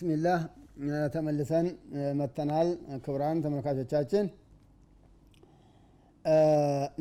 ቢስሚላህ 0.00 0.40
ተመልሰን 1.14 1.66
መተናል። 2.18 2.68
ክቡራን 3.04 3.38
ተመልካቾቻችን 3.44 4.24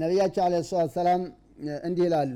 ነቢያቸው 0.02 0.42
አለ 0.46 0.56
ሰላት 0.70 0.92
ሰላም 0.98 1.22
እንዲህ 1.88 2.04
ይላሉ። 2.08 2.34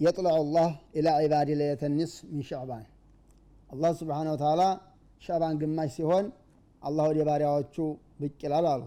የጥለዑ 0.00 0.36
ላህ 0.54 0.68
ኢላ 0.98 1.08
ዒባዲ 1.24 1.50
ለየተ 1.60 1.82
ኒስ 1.96 2.12
ሚን 2.30 2.44
ሸዕባን። 2.50 2.84
አላህ 3.70 3.90
ስብሓነሁ 4.00 4.32
ወተዓላ 4.36 4.62
ሸዕባን 5.22 5.56
ግማሽ 5.62 5.90
ሲሆን 5.96 6.26
አላህ 6.82 7.06
ወደ 7.10 7.20
ባሪያዎቹ 7.28 7.76
ብቅ 8.20 8.38
ይላል 8.46 8.68
አሉ። 8.72 8.82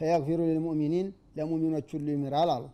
ፈየግፊሩ 0.00 0.40
ልልሙእሚኒን 0.50 1.08
ለሙሚኖች 1.36 1.90
ሁሉ 1.96 2.06
ይምራል 2.16 2.52
አሉ። 2.56 2.64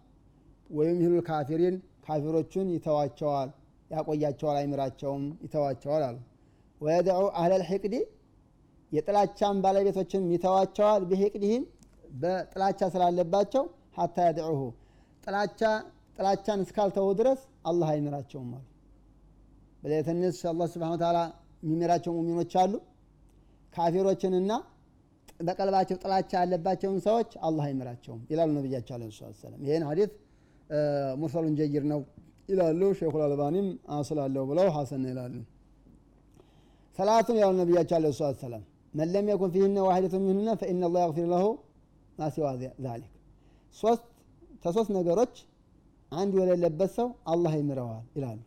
ወዩምሂሉ 0.70 1.12
ልካፊሪን 1.18 1.76
ካፊሮቹን 2.06 2.68
ይተዋቸዋል 2.76 3.50
ያቆያቸዋል 3.90 4.56
አይምራቸውም 4.60 5.22
ይተዋቸዋል 5.44 6.02
አሉ። 6.08 6.18
ወየድዑ 6.80 7.22
አህለል 7.38 7.62
ሕቅዲ 7.70 7.94
የጥላቻን 8.92 9.56
ባለቤቶችን 9.64 10.22
ይተዋቸዋል። 10.34 11.02
ቢሕቅዲህም 11.10 11.64
በጥላቻ 12.22 12.80
ስላለባቸው 12.94 13.64
ሀታ 13.98 14.16
ያድዑሁ። 14.28 14.60
ጥላቻ 15.24 15.60
ጥላቻን 16.16 16.60
እስካልተው 16.64 17.08
ድረስ 17.20 17.40
አላህ 17.70 17.88
አይምራቸውም 17.94 18.50
አሉ። 18.56 18.64
በሌተንስ 19.82 20.38
አላህ 20.50 20.66
ስብሓን 20.72 20.98
ተዓላ 21.02 21.18
የሚምራቸው 21.62 22.12
ሙሚኖች 22.18 22.54
አሉ። 22.62 22.74
ካፊሮችንና 23.74 24.52
በቀልባቸው 25.40 25.96
ጥላቻ 26.02 26.30
ያለባቸውን 26.40 26.98
ሰዎች 27.06 27.30
አላህ 27.46 27.64
አይምራቸውም 27.68 28.20
ይላሉ 28.32 28.50
ነቢያቸው 28.58 28.94
አለ 28.96 29.04
ሰላም 29.40 29.60
ይህን 29.66 29.84
ሀዲት 29.88 30.12
ሙርሰሉን 31.20 31.54
ጀይር 31.60 31.84
ነው 31.92 32.00
ይላሉ። 32.50 32.82
ሼኹ 32.98 33.14
አልባኒም 33.24 33.66
አስላለሁ 33.96 34.42
ብለው 34.50 34.68
ሐሰን 34.76 35.04
ይላሉ። 35.10 35.34
ሰላቱን 36.98 37.36
ያሉ 37.42 37.52
ነቢያቸው 37.60 37.96
አለ 37.98 38.06
ሰላም 38.42 38.62
መን 38.94 39.08
ለም 39.14 39.26
የኩን 39.30 39.50
ፊህነ 39.54 39.76
ዋሂደቱ 39.86 40.14
ሚንሁነ 40.22 40.50
ፈኢነ 40.60 40.84
ላህ 40.88 41.02
የግፊር 41.04 41.26
ለሁ 41.32 41.44
ማሲዋ 42.18 42.46
ዛሊክ 42.84 43.12
ሶስት 43.76 44.04
ከሶስት 44.62 44.90
ነገሮች 44.96 45.34
አንድ 46.12 46.32
የሌለበት 46.40 46.90
ሰው 46.98 47.08
አላህ 47.32 47.52
ይምረዋል 47.58 48.04
ይላሉ። 48.16 48.38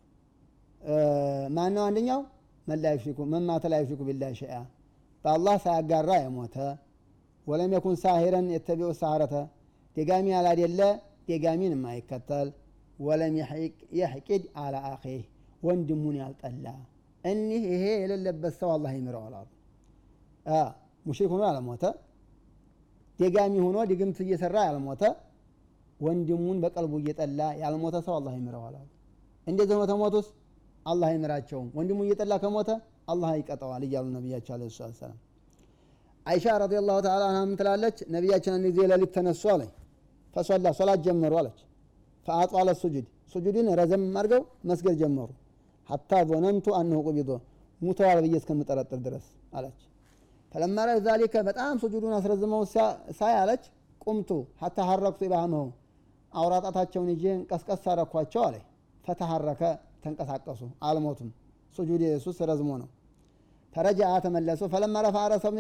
ማነው 1.56 1.84
አንደኛው? 1.88 2.22
መን 3.28 3.44
ማተ 3.50 3.64
ላ 3.72 3.80
ዩሽሪኩ 3.82 4.02
ሸይአ 4.40 4.58
በአላህ 5.26 5.56
ሳያጋራ 5.66 6.12
የሞተ። 6.20 6.56
ወለም 7.48 7.72
የኩን 7.76 7.96
ሳሂረን 8.04 8.48
የተቢዑ 8.54 8.90
ሳህረተ 9.00 9.34
ደጋሚ 9.98 10.28
ያላደለ 10.36 10.80
ደጋሚን 11.30 11.74
የማይከተል 11.76 12.48
ወለም 13.04 13.34
የሕቂድ 14.00 14.44
አላ 14.62 14.76
አኺህ 14.90 15.22
ወንድሙን 15.64 16.16
ያልጠላ። 16.22 16.66
እኒህ 17.24 17.64
ይሄ 17.72 17.84
የሌለበት 18.02 18.54
ሰው 18.62 18.70
አላህ 18.76 18.92
ይምረዋል 18.98 19.34
አሉ 19.40 19.50
ሙሽሪክ 21.06 21.30
ሆኖ 21.34 21.44
ያልሞተ 21.50 21.84
ደጋሚ 23.20 23.54
ሆኖ 23.66 23.78
ድግምት 23.90 24.18
እየሰራ 24.26 24.58
ያልሞተ 24.68 25.04
ወንድሙን 26.00 26.58
በቀልቡ 26.64 26.94
እየጠላ 27.02 27.42
ያልሞተ 27.62 27.98
ሰው 28.08 28.14
አላህ 28.20 28.34
ይምረዋል 28.38 28.76
አሉ 28.80 28.88
እንደዚህ 29.48 29.74
ሆኖ 29.76 29.86
ተሞቱስ? 29.92 30.28
አላህ 30.86 31.08
አይምራቸውም። 31.12 31.68
ወንድሙን 31.78 32.06
እየጠላ 32.08 32.34
ከሞተ 32.44 32.70
አላህ 33.12 33.30
ይቀጠዋል 33.40 33.84
እያሉ 33.88 34.06
ነቢያቸው 34.16 34.54
አለ 34.56 34.64
ሰላም 34.98 35.20
አይሻ 36.26 36.46
ረዲ 36.62 36.74
ላሁ 36.88 36.98
ተላ 37.06 37.24
ትላለች 37.60 37.98
ነቢያችን 38.16 38.52
አንድ 38.56 38.66
ጊዜ 38.70 38.84
ሌሊት 38.92 39.12
ተነሱ 39.16 39.44
አለኝ። 39.54 39.72
ፈሶላ 40.34 40.68
ሶላት 40.78 41.00
ጀመሩ 41.06 41.34
አለች 41.42 41.60
ፈአጧለ 42.26 42.70
ሱጁድ 42.82 43.06
ሱጁድን 43.34 43.68
ረዘም 43.80 44.04
አድርገው 44.20 44.42
መስገድ 44.70 44.96
ጀመሩ 45.02 45.30
ሐታ 45.90 46.12
ዞነንቱ 46.30 46.68
አነሁ 46.80 47.00
ቁቢዶ 47.08 47.32
ሙተዋል 47.82 48.20
ብዬ 48.26 48.36
እስከምጠረጥር 48.40 49.00
ድረስ 49.06 49.26
አለች 49.58 49.80
ፈለማ 50.52 50.78
ረአይቱ 50.88 51.04
ዛሊከ 51.08 51.36
በጣም 51.48 51.74
ሱጁዱን 51.84 52.14
አስረዝመው 52.18 52.62
ሳይ 53.20 53.34
አለች 53.42 53.64
ቁምቱ 54.06 54.30
ሐታ 54.62 54.78
ሐረክቱ 54.90 55.22
ኢብሃመሁ 55.30 55.66
አውራጣታቸውን 56.32 57.10
ይዤ 57.14 57.26
ቀስቀስ 57.52 57.84
አረኳቸው 57.94 58.42
አለ 58.48 58.56
ፈተሐረከ 59.06 59.62
ተንቀሳቀሱ 60.04 60.62
አልሞቱም 60.88 61.30
ሱጁድ 61.76 62.02
የሱስ 62.06 62.38
ረዝሞ 62.50 62.72
ነው 62.82 62.90
ፈረጃአ 63.74 64.16
ተመለሱ 64.26 64.62
ፈለማ 64.74 64.96
ረፋ 65.06 65.18
ረሰው 65.32 65.54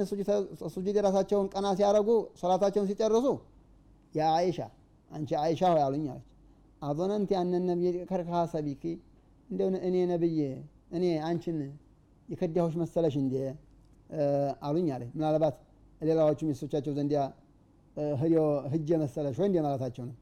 ሱጁድ 0.75 0.95
የራሳቸውን 0.97 1.47
ቀና 1.53 1.68
ሲያረጉ 1.80 2.09
ሶላታቸውን 2.41 2.88
ሲጨርሱ 2.91 3.28
ያ 4.13 4.30
አንቺ 5.12 5.31
አይሻ 5.44 5.62
ሆይ 5.74 5.81
አሉኝ 5.88 6.06
አለች 6.13 6.30
አዞነንቲ 6.83 7.29
ያነ 7.38 7.53
ነቢይ 7.67 7.97
ከርካሃ 8.09 8.39
ሰቢኪ 8.53 8.83
እንደው 9.49 9.67
እኔ 9.88 9.95
ነብይ 10.11 10.38
እኔ 10.95 11.05
አንቺን 11.27 11.57
የከዳሁሽ 12.29 12.75
መሰለሽ 12.81 13.16
እንዴ? 13.21 13.35
አሉኝ 14.67 14.88
አለ 14.95 15.03
ምናልባት 15.16 15.55
ሌላዎቹ 16.01 16.39
ሚስቶቻቸው 16.49 16.94
ዘንዲያ 16.97 17.21
ህጀ 18.71 18.89
መሰለሽ 19.03 19.35
ወይ 19.41 19.47
እንዴ 19.49 19.57
ማለታቸው 19.66 20.03
ነው። 20.09 20.16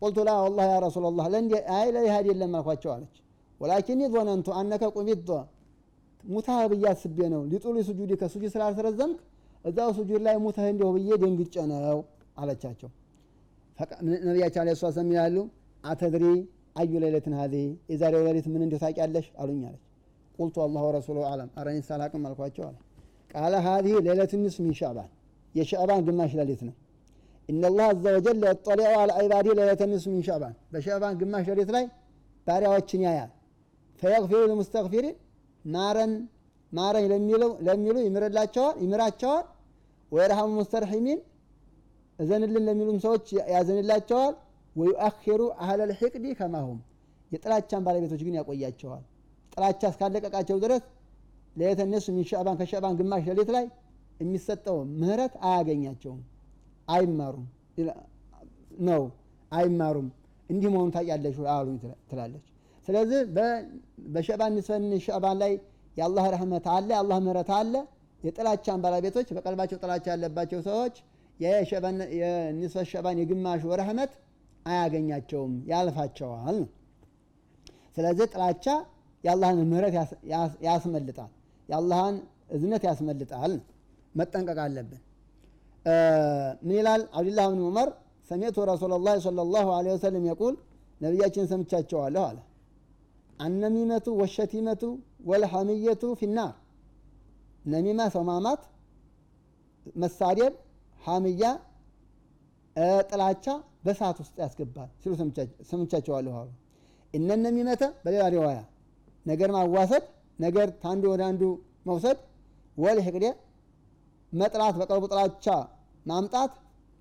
ቁልቱ 0.00 0.18
ላ 0.28 0.32
ወላሂ 0.44 0.66
ያ 0.70 0.78
ረሱላላህ 0.86 1.26
ለእንዲ 1.32 1.52
አይ 1.76 1.88
ለይህ 1.96 2.12
አልኳቸው 2.16 2.90
አለች። 2.94 3.16
ወላኪኒ 3.60 4.00
ዞነንቱ 4.14 4.48
አነከ 4.60 4.84
ቁሚት 4.96 5.28
ሙታህ 6.24 6.60
ብዬ 6.72 6.84
አስቤ 6.92 7.18
ነው። 7.34 7.42
ሊጡሉ 7.52 7.76
ሱጁድ 7.88 8.10
ከሱጁድ 8.20 8.50
ስላልተረዘምክ 8.54 9.18
እዛው 9.64 9.90
ሱጁድ 9.98 10.20
ላይ 10.26 10.36
ሙተህ 10.44 10.66
እንዲሁ 10.72 10.88
ብዬ 10.96 11.10
ደንግጬ 11.22 11.54
ነው 11.72 11.98
አለቻቸው። 12.38 12.90
ነቢያቸው 14.26 14.60
አለ 14.62 14.70
ሷ 14.80 14.90
ሰሚ 14.96 15.10
ያሉ 15.18 15.36
አተድሪ 15.84 16.24
አዩ 16.76 16.92
ሌለትን 17.04 17.34
ሀዚ 17.38 17.54
የዛሬው 17.90 18.22
ሌሊት 18.26 18.46
ምን 18.52 18.62
እንዲሁ 18.64 18.78
ታውቂያለሽ? 18.82 19.26
አሉኝ 19.40 19.60
አለች። 19.68 19.82
ቁልቱ 20.38 20.56
አላህ 20.64 20.82
ወረሱሉ 20.86 21.18
አለም። 21.30 21.48
አረኒ 21.60 21.78
ሳላቅም 21.88 22.22
አልኳቸው 22.28 22.64
አለ። 22.68 22.76
قال 23.32 23.54
هذه 23.66 23.94
ليلة 24.06 24.32
النصف 24.42 24.56
من 24.62 24.74
شعبان። 24.80 25.10
የሻዕባን 25.54 26.00
ግማሽ 26.06 26.32
ሌሊት 26.40 26.62
ነው። 26.68 26.74
إن 27.48 27.58
الله 27.58 27.86
عز 27.92 28.04
وجل 28.16 28.36
يطلع 28.44 28.92
على 29.00 29.10
عباده 29.22 29.46
ليلة 29.58 29.82
النصف 29.92 30.04
من 30.10 30.22
شعبان። 30.28 30.54
በሻዕባን 30.72 31.14
ግማሽ 31.20 31.46
ሌሊት 31.50 31.70
ላይ 31.76 31.84
ባሪያዎችን 32.46 33.02
ያያል። 33.06 33.30
فيغفر 34.02 34.40
للمستغفرين 34.50 35.16
ማረን 35.64 36.12
ማረኝ 36.72 37.04
ለሚሉ 37.68 37.96
ይምርላቸዋል 38.06 38.74
ይምራቸዋል። 38.84 39.44
ويرحم 40.12 40.48
المسترحمين 40.58 41.20
እዘንልን 42.18 42.64
ለሚሉም 42.68 42.98
ሰዎች 43.04 43.24
ያዘንላቸዋል 43.54 44.34
ويؤخر 44.76 45.21
أهل 45.21 45.40
الحقد 45.60 46.26
كما 46.38 46.54
هم። 46.54 46.78
የጥላቻን 47.32 47.82
ባለቤቶች 47.86 48.20
ግን 48.26 48.34
ያቆያቸዋል። 48.38 49.04
ጥላቻ 49.52 49.82
እስካለቀቃቸው 49.92 50.56
ድረስ 50.64 50.82
ሌሊተ 51.56 51.80
ኒስፍ 51.90 52.08
ሚን 52.14 52.24
ሻዕባን 52.30 52.56
ከሻዕባን 52.60 52.94
ግማሽ 53.00 53.24
ሌሊት 53.30 53.50
ላይ 53.56 53.66
የሚሰጠው 54.20 54.78
ምህረት 55.00 55.34
አያገኛቸውም። 55.46 56.22
አይማሩም። 56.88 57.46
ነው። 58.88 59.02
አይማሩም። 59.52 60.08
እንዲህ 60.48 60.68
መሆኑ 60.74 60.88
ታውቂያለሽ 60.94 61.36
አሉኝ 61.54 61.76
ትላለች። 62.10 62.44
ስለዚህ 62.88 63.20
በሸዕባን 64.14 64.52
ኒስፈን 64.56 64.84
ሸዕባን 65.04 65.36
ላይ 65.42 65.52
የአላህ 65.96 66.24
ረህመት 66.34 66.66
አለ 66.74 66.88
የአላህ 66.94 67.18
ምህረት 67.26 67.50
አለ። 67.58 67.74
የጥላቻን 68.20 68.80
ባለቤቶች 68.84 69.28
በቀልባቸው 69.36 69.78
ጥላቻ 69.82 70.04
ያለባቸው 70.12 70.60
ሰዎች 70.68 70.94
የኒስፈ 71.40 72.82
ሸዕባን 72.90 73.16
የግማሹ 73.22 73.62
ረህመት 73.80 74.12
አያገኛቸውም 74.66 75.52
ያልፋቸዋል። 75.70 76.58
ነው 76.60 76.68
ስለዚህ 77.96 78.26
ጥላቻ 78.32 78.64
የአላህን 79.24 79.58
ምህረት 79.70 79.94
ያስመልጣል። 80.66 81.30
የአላህን 81.68 82.16
እዝነት 82.54 82.82
ያስመልጣል። 82.88 83.52
መጠንቀቅ 84.14 84.58
አለብን። 84.64 85.02
ምን 86.62 86.74
ይላል? 86.78 87.02
አብዱላህ 87.16 87.46
ብን 87.52 87.60
ዑመር 87.66 87.88
ሰሚዕቱ 88.30 88.56
ረሱላ 88.70 88.92
ላ 89.06 89.10
ለ 89.30 89.50
ላሁ 89.54 89.68
ለ 89.76 89.94
ወሰለም 89.94 90.24
የቁል 90.28 90.54
ነቢያችን 91.00 91.46
ሰምቻቸዋለሁ 91.52 92.22
አለ። 92.28 92.38
አነሚመቱ 93.38 94.06
ወሸቲመቱ 94.20 94.82
ወልሐምየቱ 95.30 96.02
ፊናር። 96.20 96.52
ነሚማ 97.64 98.00
ሰማማት 98.14 98.62
መሳደብ 99.96 100.52
ሐምያ 101.02 101.42
ጥላቻ 103.10 103.46
በሰዓት 103.84 104.18
ውስጥ 104.22 104.36
ያስገባል 104.42 104.88
ሲሉ 105.02 105.12
ሰምቻቸዋለሁ 105.70 106.34
አሉ። 106.40 106.50
እነ 107.14 107.36
ነሚመተ 107.42 107.82
በሌላ 108.04 108.22
ሪዋያ 108.34 108.60
ነገር 109.26 109.50
ማዋሰድ 109.56 110.04
ነገር 110.38 110.68
ታንዱ 110.82 111.04
ወደ 111.12 111.22
አንዱ 111.28 111.42
መውሰድ 111.88 112.18
ወል 112.76 112.98
ሕቅዴ 113.06 113.24
መጥላት 114.32 114.74
በቀልቡ 114.80 115.04
ጥላቻ 115.12 115.46
ማምጣት 116.06 116.52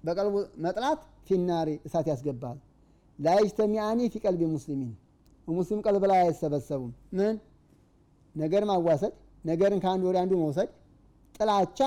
በቀልቡ 0.03 0.35
መጥላት 0.65 0.99
ፊናሪ 1.27 1.69
እሳት 1.87 2.07
ያስገባል። 2.11 2.57
ላይጅተሚአኒ 3.19 3.99
ፊ 4.13 4.21
ቀልቢ 4.25 4.43
ሙስሊሚን 4.53 4.91
ሙስሊም 5.47 5.79
ቀልብ 5.85 6.03
ላይ 6.11 6.19
አይሰበሰቡም። 6.23 6.91
ምን? 7.17 7.35
ነገር 8.35 8.63
ማዋሰድ 8.69 9.13
ነገርን 9.45 9.79
ከአንዱ 9.83 10.03
ወደ 10.09 10.17
አንዱ 10.21 10.33
መውሰድ 10.41 10.69
ጥላቻ 11.35 11.79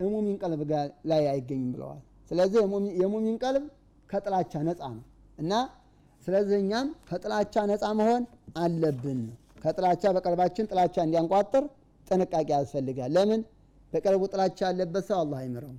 የሙሚን 0.00 0.36
ቀልብ 0.42 0.60
ላይ 1.10 1.22
አይገኝም 1.32 1.70
ብለዋል 1.74 2.00
ስለዚህ 2.32 2.60
የሙሚን 3.00 3.36
ቀልብ 3.42 3.64
ከጥላቻ 4.10 4.52
ነፃ 4.66 4.80
ነው 4.90 5.02
እና 5.38 5.52
ስለዚህ 6.22 6.56
እኛም 6.62 6.86
ከጥላቻ 7.08 7.54
ነፃ 7.70 7.84
መሆን 7.98 8.22
አለብን 8.62 9.20
ከጥላቻ 9.62 10.02
በቀልባችን 10.16 10.68
ጥላቻ 10.70 10.96
እንዲያንቋጥር 11.06 11.64
ጥንቃቄ 12.06 12.48
ያስፈልጋል። 12.54 13.10
ለምን 13.16 13.40
በቀልቡ 13.92 14.22
ጥላቻ 14.32 14.58
ያለበት 14.68 15.04
ሰው 15.10 15.18
አላህ 15.22 15.38
አይምረውም። 15.42 15.78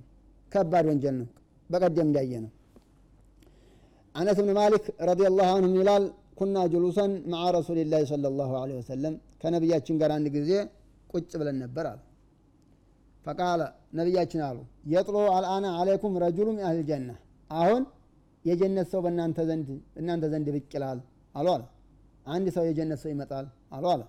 ከባድ 0.52 0.86
ወንጀል 0.90 1.16
ነው። 1.20 1.28
በቀደም 1.70 2.06
እንዳየ 2.08 2.32
ነው። 2.44 2.52
አነስ 4.14 4.38
ብን 4.40 4.50
ማሊክ 4.58 4.84
ረዲየላሁ 5.08 5.48
አንሁ 5.56 5.74
ይላል 5.80 6.04
ኩና 6.38 6.58
ጁሉሰን 6.72 7.12
መዓ 7.32 7.44
ረሱሊላህ 7.56 8.02
ሰለላሁ 8.12 8.50
ዐለይሂ 8.62 8.78
ወሰለም 8.80 9.14
ከነቢያችን 9.42 9.98
ጋር 10.02 10.12
አንድ 10.12 10.28
ጊዜ 10.36 10.50
ቁጭ 11.10 11.30
ብለን 11.40 11.58
ነበር 11.64 11.86
አሉ። 11.92 12.00
ፈቃለ 13.26 13.60
ነቢያችን 13.98 14.40
አሉ 14.46 14.58
የጥሎ 14.92 15.16
አልአና 15.36 15.66
አለይኩም 15.80 16.14
ረጁሉ 16.24 16.48
ሚን 16.50 16.64
አህል 16.68 16.80
ጀና 16.88 17.10
አሁን 17.50 17.82
የጀነት 18.44 18.88
ሰው 18.92 19.00
በእናንተ 19.04 19.38
ዘንድ 19.48 19.68
እናንተ 20.00 20.24
ዘንድ 20.32 20.48
ብቅ 20.56 20.70
ይላል 20.76 20.98
አሉ 21.34 21.46
አለ። 21.54 21.62
አንድ 22.26 22.46
ሰው 22.56 22.64
የጀነት 22.68 22.98
ሰው 23.02 23.10
ይመጣል 23.12 23.46
አሉ 23.76 23.84
አለ። 23.92 24.02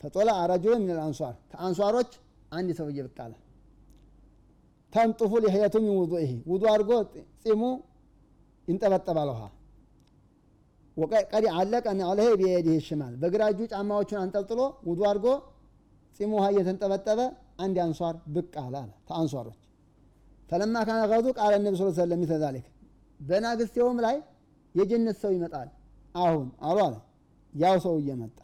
ፈጦላ 0.00 0.30
ረጁሉ 0.50 0.72
ሚን 0.82 0.98
አንሷር 1.04 1.34
ከአንሷሮች 1.52 2.10
አንድ 2.52 2.70
ሰውዬ 2.78 2.98
ብቅ 3.06 3.18
አለ። 3.24 3.34
ተንጡፉ 4.92 5.32
ሊሕየቱ 5.44 5.76
ሚን 5.84 5.94
ውዱኢሂ 6.00 6.32
ውዱ 6.50 6.62
አድርጎ 6.72 6.90
ጺሙ 7.44 7.62
ይንጠበጠባል 8.68 9.30
ውሃ 9.32 9.42
ቀድ 11.32 11.44
አለቀ 11.54 11.86
ነዕለህ 12.00 12.28
ቢየዲህ 12.40 12.76
ሽማል 12.86 13.14
በግራ 13.22 13.42
እጁ 13.52 13.60
ጫማዎቹን 13.72 14.18
አንጠልጥሎ 14.20 14.60
ውዱ 14.88 15.00
አድርጎ 15.10 15.26
ጺሙ 16.20 16.30
ውሃ 16.38 16.46
እየተንጠበጠበ 16.52 17.20
አንድ 17.58 17.76
አንሷር 17.84 18.14
ብቅ 18.34 18.52
አለ 18.62 18.74
አለ 18.80 18.90
ተአንሷሮች። 19.08 19.58
ፈለማ 20.50 20.76
ካነ 20.86 21.00
ቃለ 21.38 21.52
ነቢ 21.62 21.74
ስ 21.80 21.90
ሰለም 21.98 22.20
ሚስለ 22.22 22.44
በናግስቴውም 23.20 23.98
ላይ 24.04 24.16
የጀነት 24.74 25.16
ሰው 25.22 25.32
ይመጣል 25.36 25.68
አሁን 26.14 26.46
አሉ 26.68 26.78
አለ። 26.86 26.94
ያው 27.52 27.76
ሰውዬ 27.84 28.08
መጣ 28.20 28.36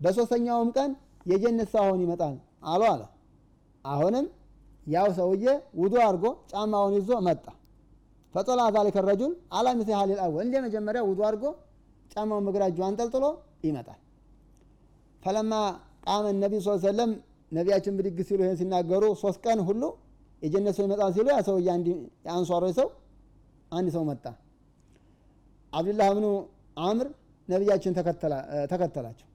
በሶስተኛውም 0.00 0.70
ቀን 0.76 0.90
የጀነት 1.26 1.68
ሰው 1.74 1.82
አሁን 1.84 2.00
ይመጣል 2.04 2.34
አሉ 2.72 2.82
አለ። 2.92 3.02
አሁንም 3.84 4.26
ያው 4.86 5.08
ሰውዬ 5.18 5.44
ውዱ 5.80 5.94
አድርጎ 6.06 6.24
ጫማውን 6.50 6.94
ይዞ 6.98 7.10
መጣ። 7.26 7.44
ፈጦላ 8.34 8.60
ዛሊከ 8.76 8.98
ረጁል 9.08 9.32
አላ 9.56 9.66
ሚስሊ 9.78 9.92
ሀሊል 9.98 10.20
አወል 10.24 10.42
እንደ 10.46 10.56
መጀመሪያ 10.64 11.00
ውዱ 11.08 11.20
አድርጎ 11.28 11.44
ጫማውን 12.12 12.44
በግራ 12.46 12.64
አንጠልጥሎ 12.86 13.24
ይመጣል። 13.64 14.00
ፈለማ 15.22 15.52
ቃመ 16.06 16.24
ነቢ 16.42 16.54
ስ 16.60 16.76
ሰለም 16.84 17.10
ነቢያችን 17.52 17.94
ብድግ 17.98 18.18
ሲሉ 18.28 18.40
ይህን 18.44 18.56
ሲናገሩ 18.60 19.04
ሶስት 19.22 19.38
ቀን 19.46 19.58
ሁሉ 19.68 19.82
የጀነት 20.42 20.74
ሰው 20.78 20.84
ይመጣል 20.86 21.10
ሲሉ 21.16 21.26
ያ 21.32 21.38
ሰውዬ 21.48 21.68
የአንሷሮች 22.26 22.72
ሰው 22.78 22.88
አንድ 23.72 23.88
ሰው 23.94 24.02
መጣ። 24.10 24.24
አብዱላህ 25.72 26.08
ብኑ 26.16 26.26
አምር 26.80 27.08
ነቢያችን 27.48 27.92
ተከተላቸው። 28.70 29.28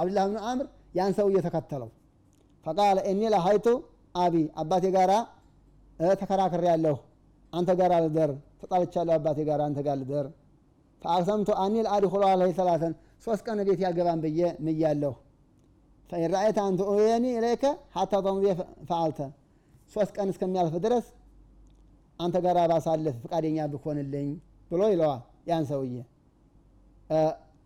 አብዱላህ 0.00 0.24
ብኑ 0.28 0.38
አምር 0.50 0.66
ያን 0.98 1.12
ሰውዬ 1.18 1.36
ተከተለው። 1.46 1.90
ፈቃለ 2.66 2.98
እኒ 3.10 3.20
ለሀይቱ 3.34 3.66
አቢ 4.14 4.34
አባቴ 4.62 4.84
ጋራ 4.96 5.12
ተከራክሬ 6.20 6.64
ያለሁ 6.70 6.96
አንተ 7.52 7.70
ጋር 7.80 7.92
ልደር 8.04 8.30
ተጣልቻለሁ 8.60 9.14
አባቴ 9.18 9.38
ጋር 9.48 9.60
አንተ 9.66 9.78
ጋር 9.86 9.96
ልደር 10.00 10.26
ፈአቅሰምቱ 11.02 11.48
አኒ 11.62 11.74
ለአድኹሉ 11.86 12.22
አለይሂ 12.28 12.50
ሰላተን 12.58 12.92
ሶስት 13.26 13.42
ቀን 13.46 13.58
ቤት 13.68 13.80
ያገባን 13.84 14.20
ብዬ 14.24 14.40
ምያለሁ 14.66 15.12
ፈኢን 16.12 16.30
ረአይተ 16.34 16.58
አን 16.62 16.74
ትኡየኒ 16.78 17.26
ኢለይከ 17.36 17.64
ሐታ 17.94 18.12
ተምዲ 18.24 18.46
ፈአልተ 18.88 19.18
ሶስት 19.92 20.10
ቀን 20.16 20.28
እስከሚያልፍ 20.32 20.74
ድረስ 20.84 21.06
አንተ 22.20 22.36
ጋር 22.44 22.58
ባሳልፍ 22.72 23.14
ፍቃደኛ 23.22 23.58
ብኮንልኝ 23.72 24.28
ብሎ 24.70 24.82
ይለዋል 24.92 25.20
ያን 25.50 25.64
ሰውዬ። 25.70 25.94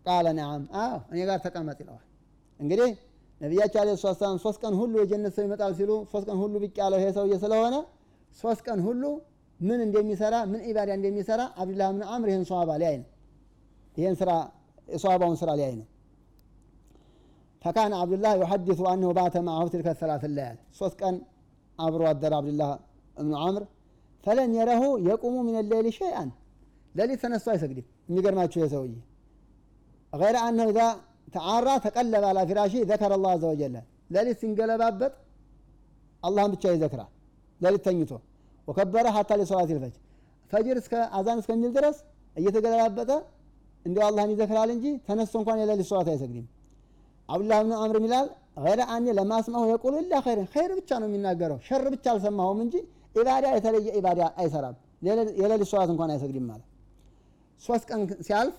ቃለ 0.05 0.27
ነዓም። 0.37 0.63
አዎ 0.81 0.95
እኔ 1.11 1.19
ጋር 1.29 1.37
ተቀመጥ 1.45 1.77
ይለዋል። 1.83 2.03
እንግዲህ 2.59 2.89
ነቢያቸው 3.41 3.79
አለ 3.81 3.89
ሰላም 4.03 4.37
ሶስት 4.45 4.59
ቀን 4.63 4.73
ሁሉ 4.79 4.93
የጀነት 5.01 5.33
ሰው 5.37 5.43
ይመጣል 5.47 5.73
ሲሉ 5.79 5.91
ሶስት 6.11 6.25
ቀን 6.29 6.37
ሁሉ 6.43 6.53
ብቅ 6.63 6.75
ያለው 6.81 6.97
ይሄ 7.01 7.09
ሰውዬ 7.17 7.33
ስለሆነ 7.43 7.75
ሶስት 8.37 8.61
ቀን 8.67 8.79
ሁሉ 8.87 9.03
ምን 9.59 9.79
እንደሚሰራ 9.85 10.35
ምን 10.51 10.61
ኢባዳ 10.69 10.89
እንደሚሰራ 10.97 11.41
አብዱላህ 11.61 11.89
ብን 11.93 12.03
አምር 12.13 12.29
ይህን 12.31 12.45
ሰዋባ 12.49 12.71
ሊያይ 12.81 12.95
ነው። 13.01 13.07
ይህን 13.95 14.15
ስራ 14.21 14.31
የሰዋባውን 14.87 15.37
ስራ 15.41 15.49
ሊያይ 15.59 15.75
ነው 15.79 15.87
ፈካነ 17.61 17.93
አብዱላህ 18.01 18.33
ዩሐዲሱ 18.41 18.81
አነሁ 18.91 19.09
ባተ 19.17 19.35
ማአሁ 19.45 19.65
ትልከ 19.73 19.89
ሰላት 20.01 20.23
ለያል 20.29 20.57
ሶስት 20.79 20.95
ቀን 21.01 21.15
አብሮ 21.79 22.01
አደረ 22.11 22.33
አብዱላህ 22.39 22.69
እብኑ 23.17 23.33
አምር 23.45 23.63
ፈለን 24.23 24.51
የረሁ 24.57 24.83
የቁሙ 25.07 25.35
ምን 25.47 25.55
ሌሊ 25.71 25.87
ሸይአን። 25.97 26.29
ሌሊት 26.95 27.19
ተነስቶ 27.23 27.47
አይሰግድም። 27.53 27.85
የሚገርማቸው 28.09 28.59
የሰውዬ 28.63 28.93
ገይረ 30.13 30.37
አነሁ 30.47 30.67
ኢዛ 30.71 30.79
ተዓራ 31.35 31.69
ተቀለበ 31.85 32.23
አላ 32.29 32.39
ፊራሺ 32.49 32.73
ዘከረ 32.89 33.11
አላህ 33.17 33.31
አዘ 33.35 33.43
ወጀለ። 33.51 33.75
ሌሊት 34.15 34.37
ሲንገለባበጥ 34.41 35.13
አላህን 36.23 36.51
ብቻ 36.53 36.73
ይዘክራል። 36.75 37.09
ሌሊት 37.61 37.83
ተኝቶ 37.87 38.11
ወከበረ 38.67 39.07
ሀታ 39.15 39.31
ሊሰላት 39.39 39.69
ይልፈጅ 39.73 39.95
ፈጅር 40.51 40.77
እስከ 40.81 40.93
አዛን 41.17 41.39
እስከሚል 41.41 41.71
ድረስ 41.77 41.97
እየተገለባበጠ 42.35 43.11
እንዲ 43.85 43.97
አላህን 44.07 44.31
ይዘክራል 44.35 44.69
እንጂ 44.75 44.85
ተነስቶ 45.07 45.35
እንኳን 45.41 45.59
የሌሊት 45.61 45.87
ሰላት 45.91 46.09
አይሰግድም 46.13 46.45
አብዱላህ 47.29 47.57
ብን 47.63 47.73
አምር 47.77 47.97
ይላል 48.05 48.27
غير 48.65 48.81
أني 48.93 49.05
لم 49.17 49.30
أسمعه 49.30 49.63
يقول 49.71 49.93
إلا 50.03 50.13
خير 50.25 50.39
ኸይር 50.53 50.71
ብቻ 50.77 50.89
ነው 51.01 51.07
የሚናገረው 51.09 51.57
ሸር 51.67 51.83
ብቻ 51.93 52.05
አልሰማሁም 52.13 52.59
እንጂ 52.65 52.75
ኢባዳ 53.15 53.45
የተለየ 53.55 53.89
ኢባዳ 53.99 54.21
አይሰራም። 54.41 54.75
የሌሊት 55.39 55.67
ሰላት 55.71 55.89
እንኳን 55.93 56.09
አይሰግድም 56.13 56.45
ማለት 56.49 56.67
ሶስት 57.61 57.83
ቀን 57.89 57.99
ሲያልፍ 58.27 58.55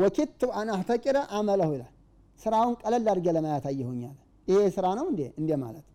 وكدت 0.00 0.42
أن 0.58 0.68
أحتقر 0.74 1.18
عمله 1.36 1.68
ይላል። 1.76 1.92
ስራውን 2.40 2.74
ቀለል 2.82 3.06
አድርጌ 3.06 3.26
ለማየት 3.36 3.64
አየሁኛል 3.70 4.16
ይሄ 4.48 4.60
ስራ 4.76 4.86
ነው 4.98 5.06
እንዴ? 5.10 5.20
እንዴ 5.40 5.50
ማለት 5.62 5.86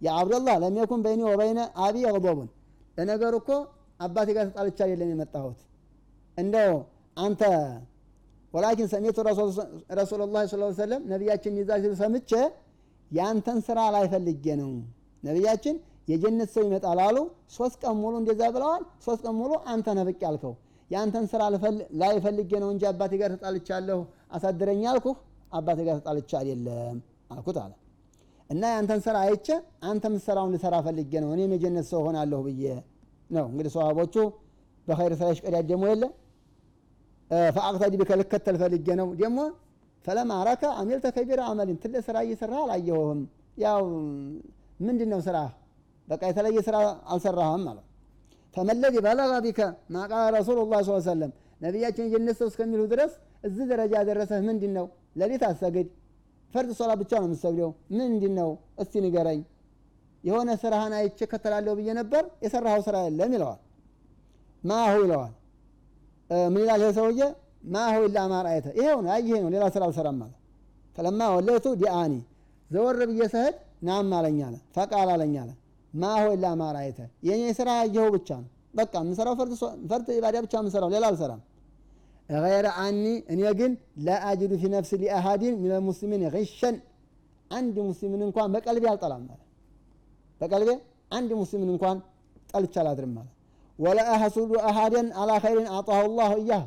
يا 0.00 0.08
عبد 0.08 0.32
الله 0.32 0.56
لم 0.62 0.76
يكن 0.80 1.00
بيني 1.04 1.20
وبين 1.30 1.60
أبي 1.84 1.96
غضب። 2.06 2.48
ለነገሩ 2.96 3.34
እኮ 3.42 3.50
አባቴ 4.00 4.28
ጋር 4.36 4.44
ተጣልቻ 4.48 4.78
አይደለም 4.86 5.10
የመጣሁት። 5.12 5.58
እንደው 6.36 6.72
አንተ 7.16 7.42
ወላኪን 8.54 8.88
ሰሚቱ 8.92 9.16
ረሱሉላህ 9.98 10.42
ስ 10.44 10.56
ሰለም 10.80 11.02
ነቢያችን 11.12 11.52
ይዛ 11.60 11.70
ሲሉ 11.82 11.92
ሰምቼ 12.00 12.30
የአንተን 13.10 13.58
ስራ 13.66 13.78
ላይ 13.94 14.04
ፈልጌ 14.12 14.44
ነው። 14.60 14.70
ነቢያችን 15.22 15.76
የጀነት 16.08 16.50
ሰው 16.54 16.62
ይመጣል 16.66 17.00
አሉ። 17.04 17.16
ሶስት 17.56 17.76
ቀን 17.82 17.94
ሙሉ 18.02 18.14
እንደዛ 18.22 18.42
ብለዋል። 18.54 18.82
ሶስት 19.06 19.20
ቀን 19.26 19.34
ሙሉ 19.40 19.52
አንተ 19.72 19.86
ነህ 19.98 20.04
ብቅ 20.08 20.20
ያልከው። 20.26 20.54
የአንተን 20.90 21.26
ስራ 21.32 21.42
ላይ 22.02 22.14
ፈልጌ 22.24 22.50
ነው 22.62 22.68
እንጂ 22.74 22.82
አባቴ 22.90 23.12
ጋር 23.20 23.30
ተጣልቻለሁ 23.36 23.98
አሳድረኝ 24.36 24.82
አልኩህ 24.92 25.16
አባቴ 25.52 25.78
ጋር 25.88 25.96
ተጣልቻ 26.00 26.30
አይደለም 26.40 26.96
አልኩት 27.32 27.58
አለ። 27.62 27.72
እና 28.50 28.62
የአንተን 28.72 29.00
ስራ 29.06 29.16
አይቼ 29.26 29.46
አንተ 29.90 30.04
ምሰራውን 30.14 30.50
ልሰራ 30.54 30.74
ፈልጌ 30.86 31.12
ነው። 31.24 31.30
እኔም 31.36 31.52
የጀነት 31.56 31.86
ሰው 31.92 32.00
ሆናለሁ 32.06 32.40
ብዬ 32.48 32.64
ነው። 33.30 33.46
እንግዲህ 33.52 33.72
ሰዋቦቹ 33.76 34.14
በኸይር 34.86 35.12
ስራ 35.20 35.28
ይሽቀዳደሙ 35.32 35.82
የለ 35.90 36.04
ፈአቅተዲ 37.54 37.92
ልከተል 38.20 38.56
ፈልጌ 38.62 38.86
ነው። 39.00 39.08
ደግሞ 39.20 39.38
ፈለማ 40.04 40.32
ረከ 40.46 40.62
አሚልተ 40.80 41.06
ከቢረ 41.16 41.40
አመሊን 41.50 41.76
ትልቅ 41.82 42.02
ስራ 42.06 42.16
እየሰራ 42.26 42.54
አላየሁህም። 42.64 43.20
ያው 43.58 43.82
ምንድን 44.86 45.08
ነው 45.12 45.20
ስራ? 45.26 45.36
በቃ 46.08 46.22
የተለየ 46.30 46.58
ስራ 46.66 46.76
አልሰራህም 47.12 47.62
ማለት 47.66 47.86
ፈመለዚ 48.54 48.94
በለጋ 49.04 49.32
ቢከ 49.44 49.60
ማቃለ 49.94 50.24
ረሱሉ 50.36 50.58
ስ 50.80 51.04
ሰለም 51.06 51.30
ነቢያችን 51.60 52.06
የጀነት 52.06 52.36
ሰው 52.40 52.48
እስከሚሉ 52.50 52.80
ድረስ 52.92 53.12
እዚህ 53.44 53.64
ደረጃ 53.72 53.92
ያደረሰህ 54.00 54.40
ምንድን 54.48 54.72
ነው 54.78 54.86
ሌሊት 55.20 55.42
አሰግድ 55.48 55.88
ፈርድ 56.54 56.70
ሶላ 56.78 56.92
ብቻ 57.00 57.12
ነው 57.20 57.26
የምትሰግደው። 57.28 57.70
ምንድን 57.98 58.34
ነው 58.40 58.50
እስቲ 58.82 58.94
ንገረኝ። 59.04 59.40
የሆነ 60.24 60.50
ስራህን 60.62 60.94
አይቼ 60.98 61.18
እከተላለሁ 61.26 61.72
ብዬ 61.78 61.90
ነበር 62.00 62.24
የሰራኸው 62.44 62.82
ስራ 62.88 62.96
የለም 63.06 63.32
ይለዋል። 63.36 63.60
ማሁ 64.62 64.92
ይለዋል 65.04 65.32
ምን 66.48 66.60
ይላል 66.62 66.80
ይሄ 66.82 66.90
ሰውዬ? 66.98 67.20
ማሁ 67.72 67.96
ኢላ 68.06 68.18
ማርአየተ 68.32 68.66
ይሄው 68.78 68.98
ነው 69.02 69.10
ያየሄ 69.12 69.36
ነው 69.42 69.50
ሌላ 69.54 69.64
ስራ 69.74 69.82
አልሰራም 69.88 70.16
ማለት 70.22 70.38
ፈለማ 70.96 71.20
ወለቱ 71.34 71.66
ዲአኒ 71.80 72.14
ዘወር 72.70 72.98
ብዬ 73.10 73.22
ሰህድ 73.32 73.54
ናም 73.88 74.10
አለኝ 74.18 74.38
አለ 74.46 74.56
ፈቃል 74.76 75.08
አለኝ 75.14 75.34
አለ። 75.42 75.50
ማሁ 75.92 76.24
ኢላ 76.34 76.46
ማርአየተ 76.60 76.98
የኔ 77.28 77.42
ስራ 77.58 77.68
ያየኸው 77.80 78.08
ብቻ 78.16 78.28
ነው። 78.42 78.48
በቃ 78.78 78.92
የምሰራው 79.02 79.34
ፈርድ 79.90 80.06
ኢባዳ 80.16 80.36
ብቻ 80.44 80.54
የምሰራው 80.60 80.90
ሌላ 80.94 81.04
አልሰራም። 81.10 81.40
ገይረ 82.28 82.66
አኒ 82.82 83.02
እኔ 83.32 83.40
ግን 83.58 83.72
ላአጅዱ 84.06 84.52
ፊ 84.60 84.70
ነፍሲ 84.74 84.98
ሊአሃዲን 85.02 85.54
ሚነ 85.62 85.74
ሙስሊሚን 85.88 86.22
ሸን 86.52 86.76
አንድ 87.50 87.76
ሙስሊምን 87.88 88.20
እንኳን 88.26 88.50
በቀልቤ 88.54 88.84
አልጠላም 88.92 89.22
ማለት 89.24 89.48
በቀልቤ 90.40 90.70
አንድ 91.10 91.30
ሙስሊምን 91.40 91.70
እንኳን 91.74 91.96
ጠልቻ 92.52 92.74
አላድርም 92.82 93.12
ማለት 93.18 93.34
ወላ 93.78 94.00
አሐሱዱ 94.14 94.52
አሃደን 94.68 95.08
አላ 95.20 95.30
ኸይርን 95.44 95.68
አጣሁ 95.76 96.00
ላሁ 96.18 96.32
እያህ 96.42 96.64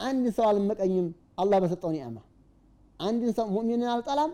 አንድ 0.00 0.24
ሰው 0.36 0.44
አልመቀኝም 0.50 1.06
አላህ 1.42 1.58
በሰጠው 1.62 1.90
ኒዕማ። 1.96 2.16
አንድን 3.00 3.30
ሰው 3.38 3.46
ሙእሚንን 3.54 3.88
አልጠላም 3.92 4.30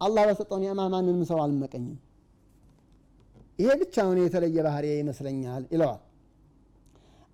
አላህ 0.00 0.22
በሰጠው 0.28 0.58
ኒዕማ 0.62 0.80
ማንንም 0.94 1.20
ሰው 1.30 1.38
አልመቀኝም። 1.44 1.96
ይሄ 3.58 3.70
ብቻ 3.80 3.94
ነው 4.08 4.22
የተለየ 4.22 4.58
ባህሪ 4.66 4.86
ይመስለኛል 5.00 5.62
ይለዋል። 5.72 6.00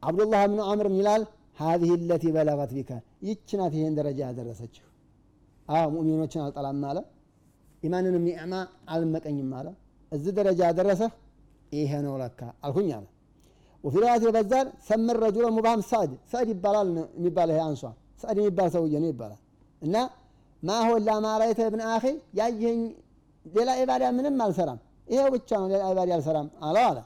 አብዱላህ 0.03 0.43
ብኑ 0.45 0.61
አምር 0.71 0.87
ይላል? 0.95 1.23
ሀዚህ 1.59 1.91
ለቲ 2.09 2.25
በለገት 2.35 2.71
ቢከ። 2.77 2.91
ይች 3.27 3.49
ናት 3.59 3.73
ይሄን 3.79 3.95
ደረጃ 3.99 4.19
ያደረሰችህ 4.29 4.85
አዎ 5.69 5.87
ሙእሚኖችን 5.95 6.41
አልጠላም 6.45 6.83
አለ 6.91 6.99
ኢማንንም 7.83 8.25
ኒዕማ 8.29 8.55
አልመቀኝም 8.93 9.51
አለ። 9.59 9.69
እዚህ 10.13 10.33
ደረጃ 10.39 10.61
ያደረሰህ 10.69 11.13
ይሄ 11.73 11.93
ነው 12.05 12.15
ለካ 12.21 12.41
አልኩኝ 12.65 12.91
አለ 12.97 13.07
ወፊ 13.87 13.95
ሪዋያት 14.03 14.23
የበዛል 14.27 14.69
ሰምር 14.89 15.17
ረጁለ 15.25 15.47
ሙባህም 15.57 15.83
ሰዕድ 15.91 16.13
ሰዕድ 16.33 16.49
ይባላል 16.55 16.89
የሚባል 17.19 17.49
ይሄ 17.53 17.61
አንሷ 17.67 17.83
ሰዕድ 18.23 18.39
የሚባል 18.41 18.69
ሰውዬ 18.75 18.95
ነው 19.03 19.11
ይባላል 19.13 19.41
እና 19.83 19.97
ማሆላ 20.63 21.09
ማራይተ 21.25 21.61
ብን 21.73 21.83
አኺ 21.95 22.05
ያየኝ 22.39 22.81
ሌላ 23.47 23.71
ኢባዳ 23.83 24.05
ምንም 24.17 24.37
አልሰራም 24.45 24.79
ይሄው 25.09 25.29
ብቻ 25.35 25.51
ነው 25.63 25.69
ሌላ 25.73 25.83
ኢባዳ 25.93 26.11
አልሰራም 26.17 26.49
አለው 26.69 26.85
አለ 26.91 26.99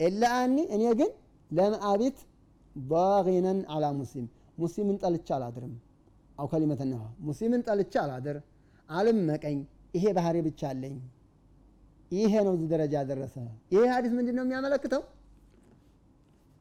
ኢላ 0.00 0.22
አኒ 0.42 0.56
እኔ 0.76 0.82
ግን 1.00 1.10
ለምአቢት 1.50 2.18
ባጊነን 2.84 3.60
አላ 3.74 3.84
ሙስሊም 4.00 4.26
ሙስሊምን 4.58 4.96
ጠልቻ 5.02 5.28
አላድርም 5.38 5.74
አው 6.38 6.46
ከሊመተ 6.52 6.82
ነዋ 6.92 7.02
ሙስሊምን 7.28 7.62
ጠልቻ 7.68 7.94
አላድር 8.04 8.36
አልመቀኝ 8.88 9.58
ይሄ 9.96 10.04
ባህሪ 10.18 10.36
ብቻ 10.46 10.60
አለኝ 10.72 10.94
ይሄ 12.10 12.32
ነው 12.46 12.52
እዚህ 12.56 12.68
ደረጃ 12.74 12.94
ደረሰ 13.10 13.34
ይሄ 13.74 13.82
ሀዲስ 13.92 14.12
ምንድን 14.18 14.36
ነው 14.38 14.44
የሚያመለክተው 14.46 15.02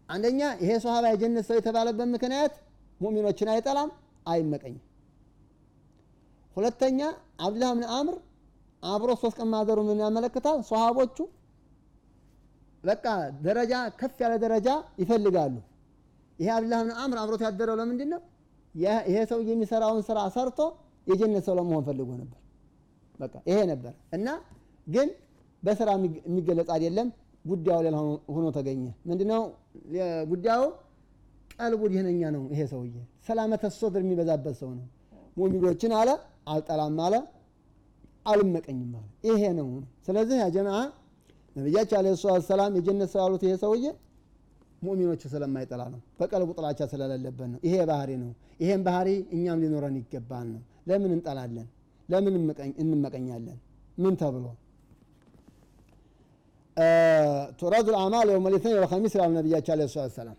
አንደኛ 0.10 0.42
ይሄ 0.62 0.72
ሶሃባ 0.84 1.06
የጀነት 1.14 1.46
ሰው 1.50 1.56
የተባለበት 1.60 2.10
ምክንያት 2.16 2.54
ሙእሚኖችን 3.02 3.50
አይጠላም 3.54 3.90
አይመቀኝም። 4.26 4.84
ሁለተኛ 6.58 7.00
አብዱላህ 7.46 7.72
ብን 7.74 7.86
አምር 7.98 8.16
አብሮ 8.84 9.12
ሶስት 9.22 9.36
ቀን 9.40 9.50
ማደሩ 9.54 9.80
ምን 9.88 10.00
ያመለክታል። 10.06 10.58
ሶሃቦቹ 10.70 11.18
በቃ 12.84 13.06
ደረጃ 13.46 13.74
ከፍ 14.00 14.18
ያለ 14.24 14.34
ደረጃ 14.46 14.68
ይፈልጋሉ። 15.02 15.56
ይሄ 16.40 16.50
አብዱላህ 16.56 16.82
ብን 16.84 16.94
አምር 17.04 17.18
አብሮት 17.22 17.42
ያደረው 17.48 17.76
ለምንድን 17.82 18.10
ነው 18.14 18.22
ይሄ 19.06 19.18
ሰው 19.32 19.40
የሚሰራውን 19.50 20.02
ስራ 20.10 20.20
ሰርቶ 20.36 20.60
የጀነት 21.08 21.44
ሰው 21.48 21.56
ለመሆን 21.60 21.84
ፈልጎ 21.88 22.10
ነበር። 22.22 22.40
በቃ 23.20 23.34
ይሄ 23.50 23.60
ነበር። 23.72 23.94
እና 24.14 24.28
ግን 24.88 25.08
በስራ 25.64 25.90
የሚገለጽ 26.26 26.70
አይደለም 26.76 27.08
ጉዳዩ 27.48 27.80
ሌላ 27.86 27.98
ሆኖ 28.34 28.46
ተገኘ። 28.56 28.84
ምንድነው? 29.10 29.42
ጉዳዩ 30.32 30.62
ቀልቡ 31.56 31.82
ደህነኛ 31.92 32.22
ነው 32.36 32.44
ይሄ 32.54 32.62
ሰውዬ። 32.72 32.94
ሰላመተ 33.27 33.63
ሶድር 33.77 34.01
የሚበዛበት 34.06 34.56
ሰው 34.62 34.72
ነው። 34.77 34.86
ሙሚኖችን 35.38 35.92
አለ 36.00 36.10
አልጠላም 36.51 36.98
አለ 37.06 37.16
አልመቀኝም 38.25 38.92
አለ። 38.96 39.06
ይሄ 39.27 39.42
ነው። 39.60 39.68
ስለዚህ 40.08 40.38
ያ 40.42 40.48
ጀማዓ 40.56 40.80
ነቢያችን 41.56 41.98
አለ 42.00 42.08
ሰላት 42.24 42.44
ሰላም 42.50 42.72
የጀነት 42.77 43.13
ያሉት 43.20 43.44
ይሄ 43.48 43.54
ሰውዬ 43.63 43.86
ሙእሚኖቹ 44.82 45.22
ስለማይጠላ 45.32 45.84
ነው። 45.94 46.01
በቀልቡ 46.20 46.50
ጥላቻ 46.58 46.80
ስለሌለበት 46.92 47.48
ነው። 47.54 47.60
ይሄ 47.68 47.75
ባህሪ 47.89 48.12
ነው። 48.24 48.32
ይሄን 48.62 48.82
ባህሪ 48.88 49.08
እኛም 49.36 49.62
ሊኖረን 49.63 49.96
ይገባል 50.01 50.48
ነው። 50.54 50.62
ለምን 50.89 51.12
እንጠላለን? 51.16 51.68
ለምን 52.10 52.34
እንመቀኛለን? 52.84 53.58
ምን 53.98 54.13
ተብሎ 54.22 54.46
ቱረዱ 57.60 57.88
ልአማል 57.94 58.28
የውመ 58.32 58.48
ልኢትነይን 58.54 58.78
ወልኸሚስ 58.80 59.14
ይላሉ 59.16 59.32
ነቢያቸው 59.38 59.74
አለ 59.76 59.84
ሰላት 59.90 60.12
ሰላም 60.18 60.38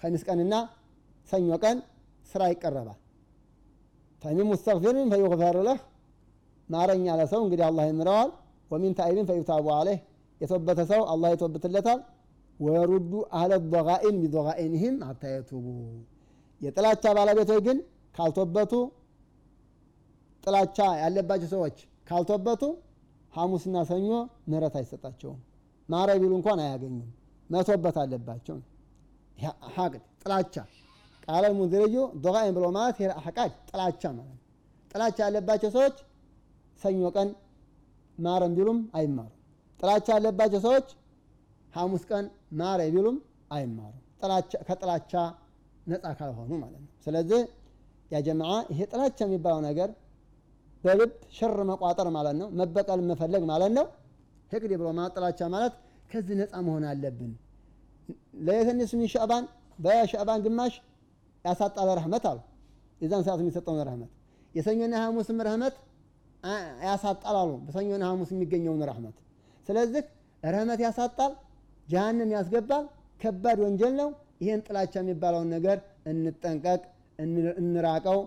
ኸሚስ 0.00 0.22
ቀንና 0.28 0.54
ሰኞ 1.28 1.48
ቀን 1.62 1.78
ስራ 2.26 2.42
ይቀረባል። 2.52 2.98
ፈሚን 4.22 4.46
ሙስተግፊርን 4.50 5.08
ፈዩግፈሩ 5.12 5.56
ለህ 5.68 5.80
ማረኛ 6.68 7.04
ያለ 7.10 7.22
ሰው 7.32 7.40
እንግዲህ 7.44 7.64
አላህ 7.68 7.84
ይምረዋል። 7.90 8.30
ወሚን 8.70 8.92
ታኢብን 8.98 9.26
ፈዩታቡ 9.30 9.66
አለህ 9.76 9.98
የተወበተ 10.40 10.80
ሰው 10.90 11.02
አላህ 11.12 11.28
ይተወብትለታል። 11.34 12.00
ወሩዱ 12.60 13.10
አህለ 13.38 13.52
ضጋኢን 13.72 14.16
ቢضጋኢንህም 14.22 14.96
ሀታ 15.08 15.22
የጥላቻ 16.60 17.04
ባለቤቶች 17.16 17.60
ግን 17.66 17.78
ካልቶበቱ 18.14 18.72
ጥላቻ 20.44 20.78
ያለባቸው 21.02 21.48
ሰዎች 21.54 21.76
ካልቶበቱ 22.06 22.62
ሐሙስና 23.32 23.76
ሰኞ 23.90 24.10
ምህረት 24.50 24.74
አይሰጣቸውም። 24.80 25.38
ማረ 25.88 26.08
ቢሉ 26.20 26.32
እንኳን 26.38 26.58
አያገኙም። 26.64 27.08
መቶበት 27.50 27.96
አለባቸው። 28.02 28.56
ሐቅድ 29.76 30.02
ጥላቻ 30.22 30.54
ቃለ 31.26 31.44
ሙንዝርዩ 31.56 31.94
ዶጋይን 32.24 32.52
ብሎ 32.56 32.64
ማለት 32.76 32.96
ሐቃድ 33.26 33.52
ጥላቻ 33.70 34.02
ማለት 34.18 34.38
ጥላቻ 34.90 35.16
ያለባቸው 35.26 35.70
ሰዎች 35.76 35.96
ሰኞ 36.80 37.00
ቀን 37.16 37.28
ማረም 38.18 38.52
ቢሉም 38.58 38.78
አይማሩም። 38.98 39.34
ጥላቻ 39.78 40.06
ያለባቸው 40.16 40.60
ሰዎች 40.66 40.86
ሐሙስ 41.72 42.04
ቀን 42.10 42.24
ማረ 42.60 42.80
ቢሉም 42.94 43.16
አይማሩም። 43.52 44.02
ከጥላቻ 44.68 45.12
ነፃ 45.86 46.06
ካልሆኑ 46.18 46.50
ማለት 46.62 46.80
ነው። 46.84 46.90
ስለዚህ 47.04 47.40
ያ 48.10 48.18
ይሄ 48.72 48.80
ጥላቻ 48.92 49.18
የሚባለው 49.26 49.60
ነገር 49.68 49.88
በልብ 50.84 51.12
ሽር 51.36 51.56
መቋጠር 51.70 52.08
ማለት 52.16 52.36
ነው 52.40 52.48
መበቀል 52.58 53.00
መፈለግ 53.10 53.42
ማለት 53.50 53.72
ነው 53.78 53.86
ህቅድ 54.52 54.72
ብሎ 54.80 54.88
ማለት 54.92 55.12
ጥላቻ 55.16 55.40
ማለት 55.54 55.74
ከዚህ 56.10 56.36
ነፃ 56.40 56.52
መሆን 56.66 56.84
አለብን። 56.90 57.32
ለየተኒሱ 58.46 58.92
ሚን 59.00 59.08
ሻዕባን 59.14 59.44
በሻዕባን 59.78 60.40
ግማሽ 60.46 60.74
ያሳጣለ 61.44 61.88
ረህመት 61.98 62.24
አሉ። 62.30 62.38
የዛን 63.00 63.22
ሰዓት 63.26 63.40
የሚሰጠውን 63.42 63.80
ረህመት 63.88 64.10
የሰኞና 64.54 64.94
ሐሙስም 65.02 65.40
ረህመት 65.46 65.74
ያሳጣል 66.86 67.36
አሉ። 67.40 67.50
በሰኞና 67.66 68.04
ሐሙስ 68.10 68.30
የሚገኘውን 68.34 68.82
ረህመት 68.90 69.16
ስለዚህ 69.66 70.02
ረህመት 70.42 70.80
ያሳጣል 70.86 71.32
ጀሃንም 71.88 72.30
ያስገባል 72.36 72.84
ከባድ 73.20 73.58
ወንጀል 73.64 73.94
ነው። 74.00 74.08
ይህን 74.42 74.60
ጥላቻ 74.66 74.94
የሚባለውን 75.02 75.48
ነገር 75.54 75.78
እንጠንቀቅ 76.10 76.80
እንራቀው። 77.62 78.18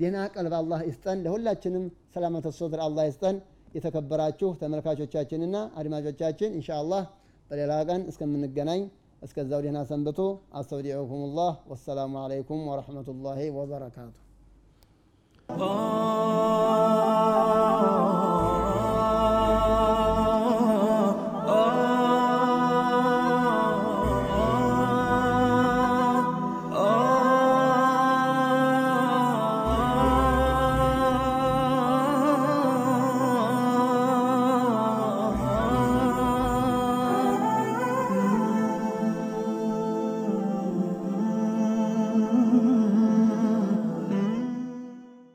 ደህና 0.00 0.18
ቀልብ 0.34 0.54
አላህ 0.58 0.80
ይስጠን። 0.88 1.18
ለሁላችንም 1.24 1.84
ሰላመተ 2.14 2.48
ሶድር 2.58 2.80
አላህ 2.86 3.04
ይስጠን 3.08 3.36
የተከበራችሁ 3.74 4.50
ተመልካቾቻችንና 4.60 5.56
አድማጮቻችን 5.80 6.52
እንሻ 6.58 6.68
በሌላ 7.50 7.72
ቀን 7.88 8.02
እስከምንገናኝ 8.10 8.82
እስከዛው 9.22 9.60
ደህና 9.64 9.80
ሰንብቱ። 9.90 10.18
አስተውዲዑኩም 10.58 11.22
ላህ 11.38 11.52
ወሰላሙ 11.70 12.14
አለይኩም 12.22 12.62
ወረሕመቱላሂ 12.70 13.40
ወበረካቱ 13.56 14.12